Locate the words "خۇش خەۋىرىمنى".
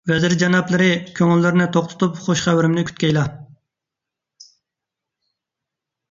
2.21-2.85